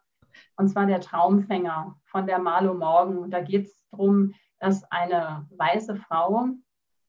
[0.56, 3.18] Und zwar Der Traumfänger von der Marlo Morgan.
[3.18, 6.48] Und da geht es darum, dass eine weiße Frau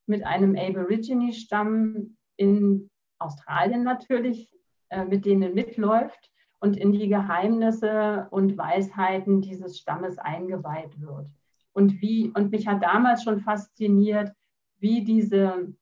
[0.05, 4.51] mit einem Aborigine-Stamm in Australien natürlich,
[4.89, 11.27] äh, mit denen mitläuft und in die Geheimnisse und Weisheiten dieses Stammes eingeweiht wird.
[11.73, 14.31] Und wie, und mich hat damals schon fasziniert,
[14.79, 15.73] wie diese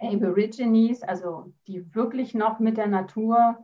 [0.00, 3.58] Aborigines, also die wirklich noch mit der Natur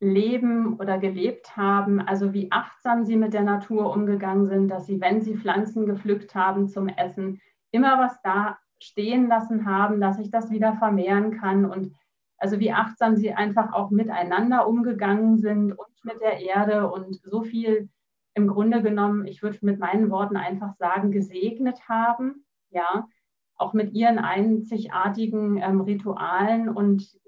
[0.00, 5.00] leben oder gelebt haben, also wie achtsam sie mit der Natur umgegangen sind, dass sie,
[5.00, 7.40] wenn sie Pflanzen gepflückt haben zum Essen,
[7.70, 11.94] immer was da stehen lassen haben, dass sich das wieder vermehren kann und
[12.38, 17.42] also wie achtsam sie einfach auch miteinander umgegangen sind und mit der Erde und so
[17.42, 17.88] viel
[18.34, 23.08] im Grunde genommen, ich würde mit meinen Worten einfach sagen, gesegnet haben, ja,
[23.56, 27.18] auch mit ihren einzigartigen ähm, Ritualen und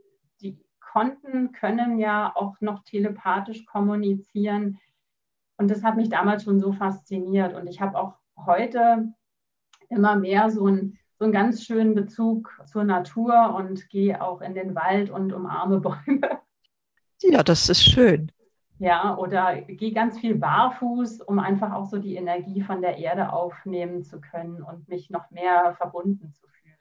[0.41, 4.79] die konnten, können ja auch noch telepathisch kommunizieren.
[5.57, 7.55] Und das hat mich damals schon so fasziniert.
[7.55, 9.13] Und ich habe auch heute
[9.89, 14.55] immer mehr so ein so einen ganz schönen Bezug zur Natur und gehe auch in
[14.55, 16.41] den Wald und umarme Bäume.
[17.21, 18.33] Ja, das ist schön.
[18.79, 23.35] Ja, oder gehe ganz viel barfuß, um einfach auch so die Energie von der Erde
[23.35, 26.79] aufnehmen zu können und mich noch mehr verbunden zu fühlen.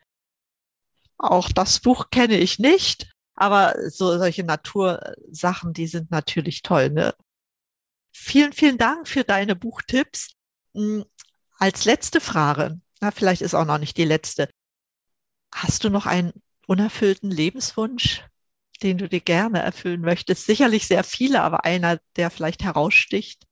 [1.17, 6.91] Auch das Buch kenne ich nicht, aber so solche Natursachen, die sind natürlich toll.
[6.91, 7.13] Ne?
[8.13, 10.38] Vielen, vielen Dank für deine Buchtipps.
[10.73, 11.04] Hm,
[11.58, 14.49] als letzte Frage, na, vielleicht ist auch noch nicht die letzte.
[15.53, 16.33] Hast du noch einen
[16.67, 18.25] unerfüllten Lebenswunsch,
[18.83, 20.45] den du dir gerne erfüllen möchtest?
[20.45, 23.45] Sicherlich sehr viele, aber einer, der vielleicht heraussticht.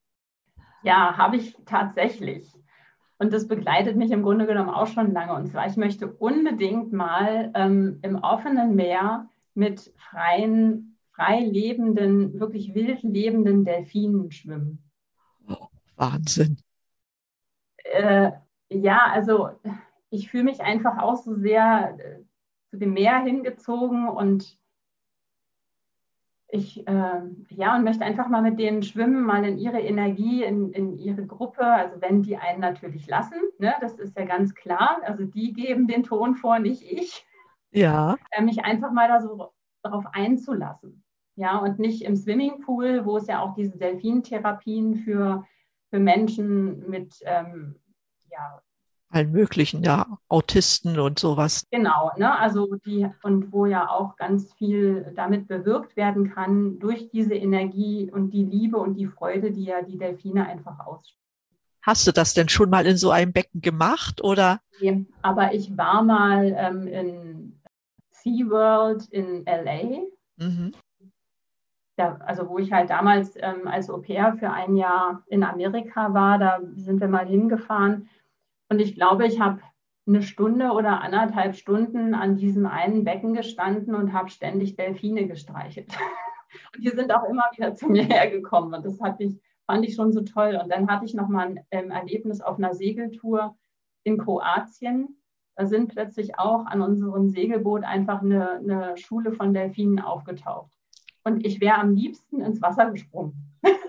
[0.83, 2.47] Ja, habe ich tatsächlich.
[3.17, 5.33] Und das begleitet mich im Grunde genommen auch schon lange.
[5.33, 12.75] Und zwar, ich möchte unbedingt mal ähm, im offenen Meer mit freien, frei lebenden, wirklich
[12.75, 14.83] wild lebenden Delfinen schwimmen.
[15.49, 16.62] Oh, Wahnsinn.
[17.77, 18.33] Äh,
[18.69, 19.49] ja, also
[20.10, 22.23] ich fühle mich einfach auch so sehr äh,
[22.69, 24.58] zu dem Meer hingezogen und
[26.49, 30.71] ich äh, ja und möchte einfach mal mit denen schwimmen, mal in ihre Energie, in,
[30.71, 31.65] in ihre Gruppe.
[31.65, 35.01] Also wenn die einen natürlich lassen, ne, das ist ja ganz klar.
[35.03, 37.25] Also die geben den Ton vor, nicht ich.
[37.71, 38.15] Ja.
[38.32, 39.51] Äh, mich einfach mal da so
[39.84, 41.03] darauf einzulassen.
[41.36, 45.45] Ja, und nicht im Swimmingpool, wo es ja auch diese Delfintherapien für,
[45.89, 47.75] für Menschen mit ähm,
[48.38, 48.62] ja,
[49.10, 51.65] allen möglichen, ja, Autisten und sowas.
[51.71, 52.38] Genau, ne?
[52.38, 58.12] also die, und wo ja auch ganz viel damit bewirkt werden kann durch diese Energie
[58.12, 61.17] und die Liebe und die Freude, die ja die Delfine einfach ausstrahlen.
[61.82, 64.60] Hast du das denn schon mal in so einem Becken gemacht oder?
[64.82, 67.62] Nee, aber ich war mal ähm, in
[68.12, 70.02] SeaWorld in LA.
[70.36, 70.73] Mhm.
[71.97, 76.13] Ja, also wo ich halt damals ähm, als Au pair für ein Jahr in Amerika
[76.13, 78.10] war, da sind wir mal hingefahren
[78.69, 79.62] und ich glaube, ich habe
[80.08, 85.89] eine Stunde oder anderthalb Stunden an diesem einen Becken gestanden und habe ständig Delfine gestreichelt.
[86.73, 88.73] Und die sind auch immer wieder zu mir hergekommen.
[88.73, 90.58] Und das ich, fand ich schon so toll.
[90.62, 93.58] Und dann hatte ich noch mal ein ähm, Erlebnis auf einer Segeltour
[94.03, 95.21] in Kroatien.
[95.56, 100.71] Da sind plötzlich auch an unserem Segelboot einfach eine, eine Schule von Delfinen aufgetaucht.
[101.25, 103.58] Und ich wäre am liebsten ins Wasser gesprungen.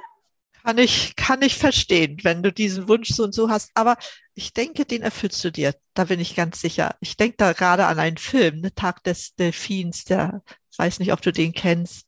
[0.68, 3.70] Kann ich, kann ich verstehen, wenn du diesen Wunsch so und so hast.
[3.72, 3.96] Aber
[4.34, 5.74] ich denke, den erfüllst du dir.
[5.94, 6.94] Da bin ich ganz sicher.
[7.00, 8.74] Ich denke da gerade an einen Film, ne?
[8.74, 10.42] Tag des Delfins, der,
[10.76, 12.06] weiß nicht, ob du den kennst.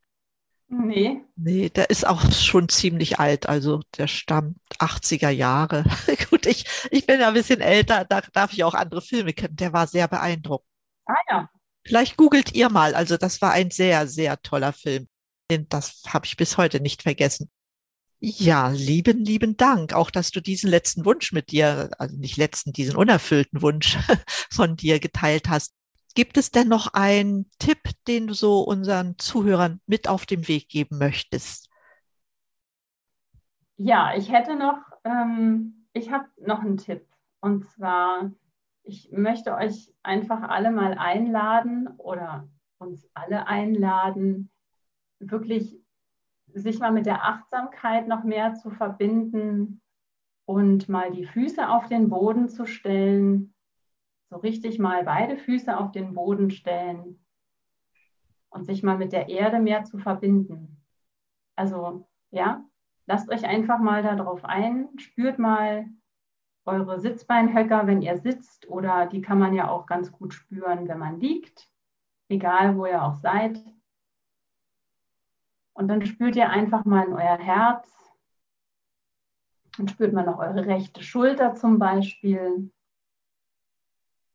[0.68, 1.22] Nee.
[1.36, 3.48] Nee, der ist auch schon ziemlich alt.
[3.48, 5.84] Also der stammt 80er Jahre.
[6.28, 9.56] Gut, ich, ich bin ja ein bisschen älter, da darf ich auch andere Filme kennen.
[9.56, 10.68] Der war sehr beeindruckend.
[11.06, 11.50] Ah ja.
[11.86, 12.94] Vielleicht googelt ihr mal.
[12.94, 15.08] Also das war ein sehr, sehr toller Film.
[15.48, 17.50] Das habe ich bis heute nicht vergessen.
[18.22, 19.94] Ja, lieben, lieben Dank.
[19.94, 23.96] Auch, dass du diesen letzten Wunsch mit dir, also nicht letzten, diesen unerfüllten Wunsch
[24.50, 25.74] von dir geteilt hast.
[26.14, 30.68] Gibt es denn noch einen Tipp, den du so unseren Zuhörern mit auf den Weg
[30.68, 31.70] geben möchtest?
[33.78, 37.06] Ja, ich hätte noch, ähm, ich habe noch einen Tipp.
[37.40, 38.30] Und zwar,
[38.82, 42.46] ich möchte euch einfach alle mal einladen oder
[42.76, 44.50] uns alle einladen,
[45.20, 45.80] wirklich
[46.54, 49.80] sich mal mit der Achtsamkeit noch mehr zu verbinden
[50.44, 53.54] und mal die Füße auf den Boden zu stellen,
[54.30, 57.24] so richtig mal beide Füße auf den Boden stellen
[58.48, 60.84] und sich mal mit der Erde mehr zu verbinden.
[61.56, 62.64] Also ja,
[63.06, 65.86] lasst euch einfach mal darauf ein, spürt mal
[66.64, 70.98] eure Sitzbeinhöcker, wenn ihr sitzt, oder die kann man ja auch ganz gut spüren, wenn
[70.98, 71.68] man liegt,
[72.28, 73.62] egal wo ihr auch seid.
[75.80, 77.88] Und dann spürt ihr einfach mal in euer Herz.
[79.78, 82.70] Dann spürt man noch eure rechte Schulter zum Beispiel.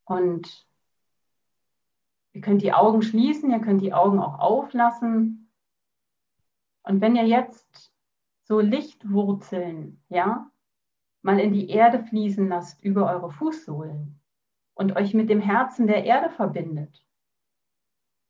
[0.05, 0.67] Und
[2.33, 5.51] ihr könnt die Augen schließen, ihr könnt die Augen auch auflassen.
[6.81, 7.93] Und wenn ihr jetzt
[8.45, 10.49] so Lichtwurzeln, ja,
[11.21, 14.19] mal in die Erde fließen lasst über eure Fußsohlen
[14.73, 17.05] und euch mit dem Herzen der Erde verbindet,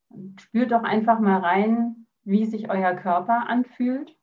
[0.10, 4.18] und spürt doch einfach mal rein, wie sich euer Körper anfühlt.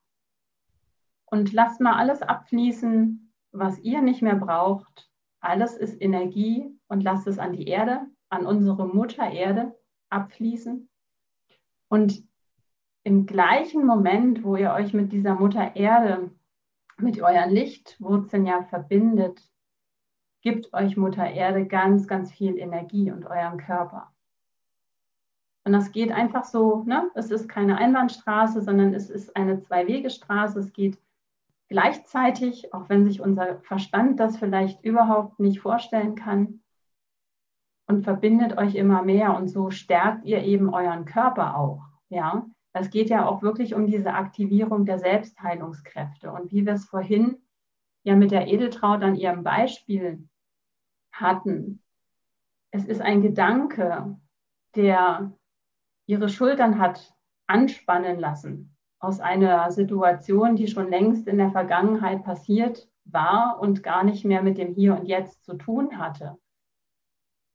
[1.25, 5.11] Und lasst mal alles abfließen, was ihr nicht mehr braucht.
[5.41, 9.75] Alles ist Energie und lasst es an die Erde, an unsere Mutter Erde
[10.11, 10.89] abfließen.
[11.89, 12.23] Und
[13.05, 16.31] im gleichen Moment, wo ihr euch mit dieser Mutter Erde,
[16.99, 19.43] mit euren Lichtwurzeln ja verbindet,
[20.43, 24.13] gibt euch Mutter Erde ganz, ganz viel Energie und euren Körper.
[25.65, 27.11] Und das geht einfach so, ne?
[27.15, 30.59] es ist keine Einbahnstraße, sondern es ist eine Zwei-Wege-Straße.
[30.59, 30.99] Es geht
[31.69, 36.63] gleichzeitig, auch wenn sich unser Verstand das vielleicht überhaupt nicht vorstellen kann,
[37.93, 41.83] und verbindet euch immer mehr und so stärkt ihr eben euren Körper auch.
[42.09, 46.87] Ja, es geht ja auch wirklich um diese Aktivierung der Selbstheilungskräfte und wie wir es
[46.87, 47.43] vorhin
[48.03, 50.29] ja mit der Edeltraut an ihrem Beispiel
[51.13, 51.83] hatten.
[52.71, 54.19] Es ist ein Gedanke,
[54.75, 55.33] der
[56.13, 57.15] ihre Schultern hat
[57.47, 64.05] anspannen lassen aus einer Situation, die schon längst in der Vergangenheit passiert war und gar
[64.05, 66.39] nicht mehr mit dem Hier und Jetzt zu tun hatte.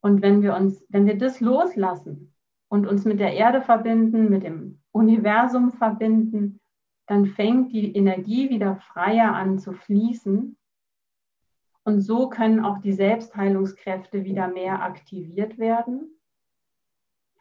[0.01, 2.33] Und wenn wir uns, wenn wir das loslassen
[2.67, 6.59] und uns mit der Erde verbinden, mit dem Universum verbinden,
[7.05, 10.57] dann fängt die Energie wieder freier an zu fließen.
[11.83, 16.16] Und so können auch die Selbstheilungskräfte wieder mehr aktiviert werden.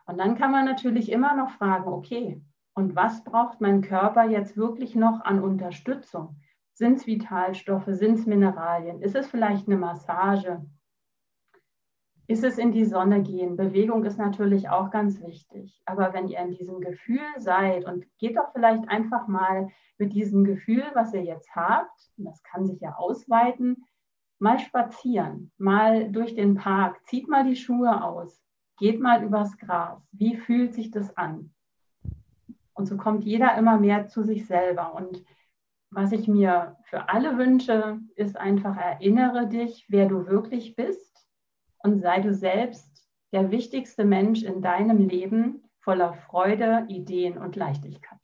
[0.07, 2.43] Und dann kann man natürlich immer noch fragen, okay,
[2.75, 6.37] und was braucht mein Körper jetzt wirklich noch an Unterstützung?
[6.75, 7.89] Sind es Vitalstoffe?
[7.89, 9.01] Sind es Mineralien?
[9.01, 10.65] Ist es vielleicht eine Massage?
[12.29, 13.57] Ist es in die Sonne gehen?
[13.57, 15.81] Bewegung ist natürlich auch ganz wichtig.
[15.87, 20.45] Aber wenn ihr in diesem Gefühl seid und geht doch vielleicht einfach mal mit diesem
[20.45, 23.87] Gefühl, was ihr jetzt habt, das kann sich ja ausweiten,
[24.39, 28.46] mal spazieren, mal durch den Park, zieht mal die Schuhe aus,
[28.79, 30.01] Geht mal übers Gras.
[30.12, 31.53] Wie fühlt sich das an?
[32.74, 34.95] Und so kommt jeder immer mehr zu sich selber.
[34.95, 35.24] Und
[35.91, 41.27] was ich mir für alle wünsche, ist einfach erinnere dich, wer du wirklich bist
[41.79, 48.18] und sei du selbst der wichtigste Mensch in deinem Leben voller Freude, Ideen und Leichtigkeit.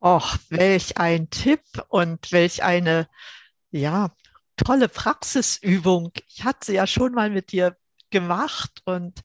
[0.00, 3.08] Och, welch ein Tipp und welch eine,
[3.70, 4.10] ja,
[4.56, 6.12] tolle Praxisübung.
[6.28, 7.76] Ich hatte sie ja schon mal mit dir
[8.10, 9.22] gemacht und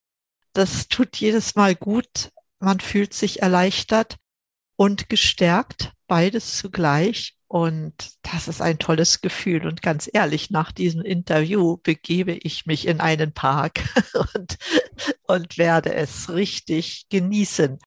[0.54, 2.30] das tut jedes Mal gut.
[2.60, 4.16] Man fühlt sich erleichtert
[4.76, 7.36] und gestärkt, beides zugleich.
[7.46, 9.66] Und das ist ein tolles Gefühl.
[9.66, 13.80] Und ganz ehrlich, nach diesem Interview begebe ich mich in einen Park
[14.34, 14.58] und,
[15.26, 17.78] und werde es richtig genießen.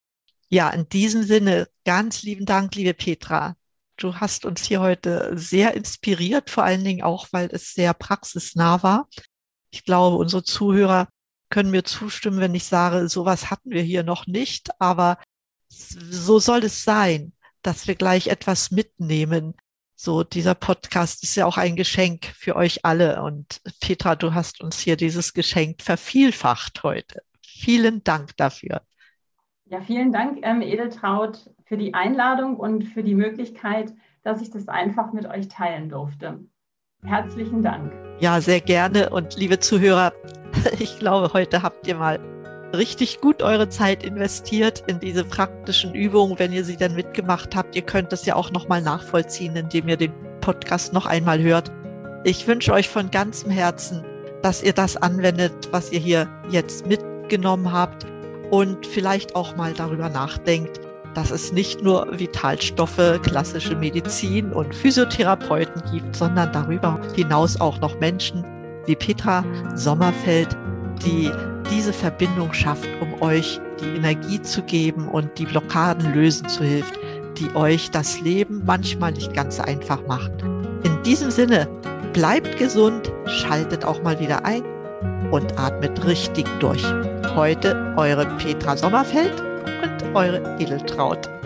[0.48, 3.56] Ja, in diesem Sinne, ganz lieben Dank, liebe Petra.
[3.96, 8.82] Du hast uns hier heute sehr inspiriert, vor allen Dingen auch, weil es sehr praxisnah
[8.82, 9.08] war.
[9.70, 11.08] Ich glaube, unsere Zuhörer
[11.50, 15.18] können mir zustimmen, wenn ich sage, sowas hatten wir hier noch nicht, aber
[15.68, 17.32] so soll es sein,
[17.62, 19.54] dass wir gleich etwas mitnehmen.
[19.94, 23.22] So, dieser Podcast ist ja auch ein Geschenk für euch alle.
[23.22, 27.22] Und Petra, du hast uns hier dieses Geschenk vervielfacht heute.
[27.42, 28.82] Vielen Dank dafür.
[29.66, 33.92] Ja, vielen Dank, ähm, Edeltraut, für die Einladung und für die Möglichkeit,
[34.22, 36.40] dass ich das einfach mit euch teilen durfte.
[37.04, 37.92] Herzlichen Dank.
[38.20, 39.10] Ja, sehr gerne.
[39.10, 40.12] Und liebe Zuhörer,
[40.78, 42.18] ich glaube, heute habt ihr mal
[42.74, 47.76] richtig gut eure Zeit investiert in diese praktischen Übungen, wenn ihr sie dann mitgemacht habt.
[47.76, 51.70] Ihr könnt das ja auch nochmal nachvollziehen, indem ihr den Podcast noch einmal hört.
[52.24, 54.04] Ich wünsche euch von ganzem Herzen,
[54.42, 58.06] dass ihr das anwendet, was ihr hier jetzt mitgenommen habt
[58.50, 60.80] und vielleicht auch mal darüber nachdenkt,
[61.18, 67.98] dass es nicht nur Vitalstoffe, klassische Medizin und Physiotherapeuten gibt, sondern darüber hinaus auch noch
[67.98, 68.44] Menschen
[68.86, 69.44] wie Petra
[69.74, 70.56] Sommerfeld,
[71.04, 71.28] die
[71.72, 76.94] diese Verbindung schafft, um euch die Energie zu geben und die Blockaden lösen zu hilft,
[77.36, 80.32] die euch das Leben manchmal nicht ganz einfach machen.
[80.84, 81.68] In diesem Sinne,
[82.12, 84.62] bleibt gesund, schaltet auch mal wieder ein
[85.32, 86.84] und atmet richtig durch.
[87.34, 89.48] Heute eure Petra Sommerfeld
[89.82, 91.37] und eure Edeltraut.